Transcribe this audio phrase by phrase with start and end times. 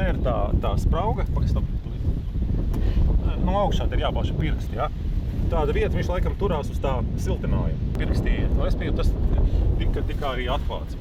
[0.00, 1.66] te ir tā, tā sprauga, pakastam.
[3.44, 4.88] No augšā te ir jābauša pirksti, jā.
[5.50, 7.94] Tāda vieta viņš laikam turās uz tā siltinājuma.
[7.98, 8.52] Pirkstī iet.
[8.54, 9.10] Un es biju tas
[9.80, 10.98] tika, tika arī atklāts.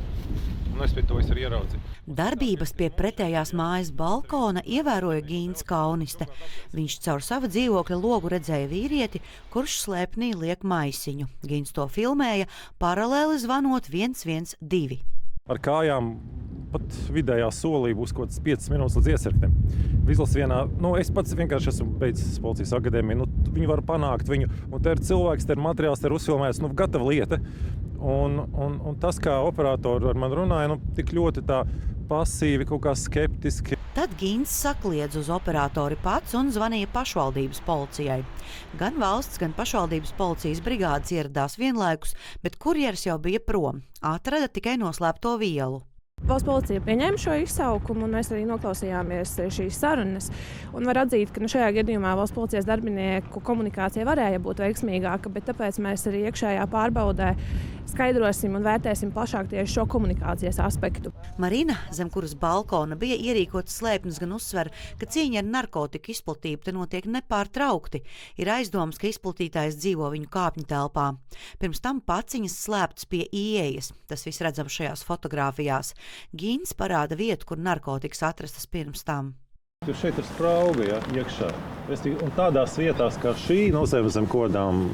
[0.73, 1.81] Un es pie to visu arī ieraudzīju.
[2.19, 6.25] Darbības pie pretējās mājas balkona ievēroja Gīns Kauniste.
[6.73, 9.21] Viņš caur savu dzīvokļa logu redzēja vīrieti,
[9.53, 11.27] kurš slēpnī liek maisiņu.
[11.45, 12.49] Gīns to filmēja,
[12.81, 15.03] paralēli zvanot 112.
[15.49, 16.13] Ar kājām
[16.73, 19.55] pat vidējā solī būs kaut kāds 5 minūtes līdz iesirktim.
[20.07, 23.21] Vizls vienā, nu, es pats vienkārši esmu beidzis policijas akadēmiju.
[23.21, 26.61] Nu, viņi var panākt viņu, un te ir cilvēks, te ir materiāls, te ir uzfilmēts,
[26.63, 27.41] nu, gatava lieta.
[27.99, 31.65] Un, un, un tas, kā operatori ar mani runāja, nu, tik ļoti tā
[32.09, 33.77] pasīvi, kaut kā skeptiski.
[33.97, 38.21] Tad Gins sakliedz uz operatori pats un zvanīja pašvaldības policijai.
[38.79, 42.15] Gan valsts, gan pašvaldības policijas brigādes ieradās vienlaikus,
[42.45, 43.83] bet kurjeris jau bija prom.
[44.05, 45.83] Atrada tikai noslēpto vielu.
[46.27, 50.27] Valsts policija pieņēma šo izsaukumu, un mēs arī noklausījāmies šīs sarunas.
[50.75, 55.47] Un var atzīt, ka nu, šajā gadījumā valsts policijas darbinieku komunikācija varēja būt veiksmīgāka, bet
[55.49, 57.33] tāpēc mēs arī iekšējā pārbaudē
[57.89, 61.13] skaidrosim un vērtēsim plašāk tieši šo komunikācijas aspektu.
[61.39, 64.67] Marina, zem kuras balkona bija ierīkots slēpnis, gan uzsver,
[64.99, 68.01] ka cīņa ar narkotiku izplatību te notiek nepārtraukti.
[68.43, 71.05] Ir aizdoms, ka izplatītājs dzīvo viņu kāpņu telpā.
[71.63, 73.93] Pirms tam paciņas slēptas pie ieejas.
[74.11, 75.93] Tas viss redzams šajās fotogrāfijās.
[76.35, 79.37] Gīns parāda vietu, kur narkotikas atrastas pirms tam.
[79.87, 81.53] Tur šeit ir sprauga ja, iekšā.
[82.19, 84.89] Un tādās vietās kā šī, no zemes zem kodām,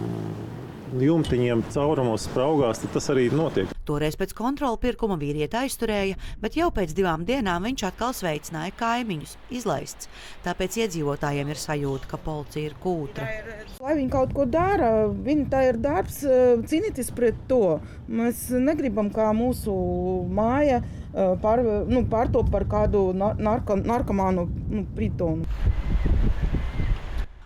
[1.02, 3.72] jumtiņiem, caurumos, spraugās, tas arī notiek.
[3.86, 9.36] Toreiz pēc kontrola pirkuma vīrieti aizturēja, bet jau pēc divām dienām viņš atkal sveicināja kaimiņus,
[9.60, 10.10] izlaists.
[10.46, 13.30] Tāpēc iedzīvotājiem ir sajūta, ka policija ir kūtra.
[13.84, 17.80] Lai viņi kaut ko dara, viņi tā ir darbs cīnīties pret to.
[18.10, 19.74] Mēs negribam, kā mūsu
[20.34, 20.82] māja
[21.42, 25.45] pār, nu, pārtop par kādu narko, narkomānu nu, pritonu.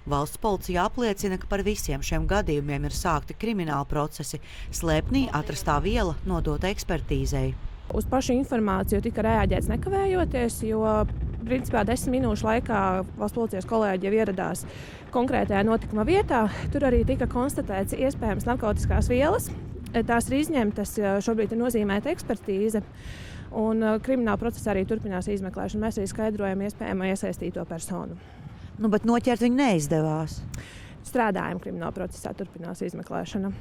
[0.10, 4.39] Valsts policija apliecina, ka par visiem šiem gadījumiem ir sākti krimināli procesi.
[4.73, 7.52] Slēpnī atrastā viela nodota ekspertīzei.
[7.94, 10.82] Uz pašu informāciju tika reaģēts nekavējoties, jo
[11.45, 12.82] principā desmit minūšu laikā
[13.20, 14.66] valsts policijas kolēģi jau ieradās
[15.14, 16.44] konkrētajā notikuma vietā.
[16.73, 19.50] Tur arī tika konstatēts iespējams narkotikas vielas.
[19.94, 22.82] Tās ir izņemtas, šobrīd ir nozīmēta ekspertīze.
[23.58, 25.88] Un krimināla procesā arī turpinās izmeklēšana.
[25.88, 28.17] Mēs arī skaidrojam iespējamo iesaistīto personu.
[28.80, 30.40] Nu, bet noķert viņu neizdevās.
[31.04, 33.52] Strādājam krimināla procesā, turpinās izmeklēšana.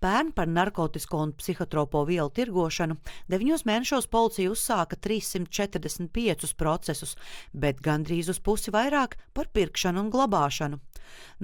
[0.00, 2.94] Pērn par narkotiku un psihotropo vielu tirgošanu
[3.28, 7.16] deviņos mēnešos policija uzsāka 345 procesus,
[7.52, 10.80] bet gandrīz uz pusi vairāk par pirkšanu un glabāšanu.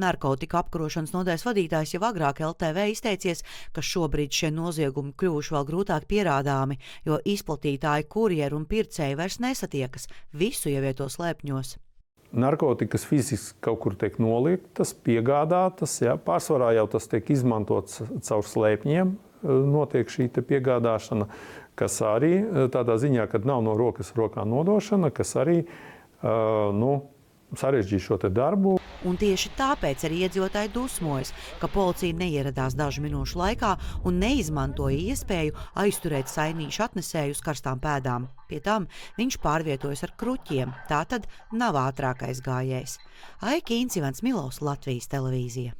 [0.01, 3.45] Narkotika apkarošanas nodaļas vadītājs jau agrāk LTV izteicies,
[3.77, 10.09] ka šobrīd šie noziegumi kļuvuši vēl grūtāk pierādāmi, jo izplatītāji, kurjeri un pircēji vairs nesatiekas,
[10.33, 11.77] visu ievieto slēpņos
[12.33, 15.99] narkotikas fiziski kaut kur tiek noliktas, piegādātas.
[16.03, 16.17] Ja?
[16.21, 21.29] Pārsvarā jau tas tiek izmantots caur slēpņiem, e, notiek šī piegādāšana,
[21.79, 26.93] kas arī e, tādā ziņā, kad nav no rokas rokā nodošana, kas arī uh, nu,
[27.57, 28.77] sarežģīja šo darbu.
[29.05, 33.75] Un tieši tāpēc arī iedzīvotāji dusmojas, ka policija neieradās dažu minūšu laikā
[34.09, 38.29] un neizmantoja iespēju aizturēt saimnieku atnesēju uz karstām pēdām.
[38.49, 43.01] Pie tam viņš pārvietojas ar kruķiem, tā tad nav ātrākais gājējs.
[43.55, 45.77] Aikīns Ivans Milovs, Latvijas televīzija.